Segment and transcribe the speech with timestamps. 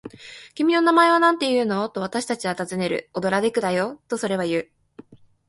[0.55, 3.11] 「君の名前はなんていうの？」と、私たちはたずねる。
[3.13, 4.67] 「オドラデクだよ」と、それはいう。